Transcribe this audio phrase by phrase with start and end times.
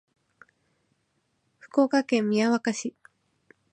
[1.59, 2.95] 福岡県宮若市